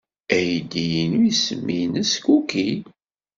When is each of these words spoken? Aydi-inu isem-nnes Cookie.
Aydi-inu 0.35 1.19
isem-nnes 1.31 2.11
Cookie. 2.25 2.79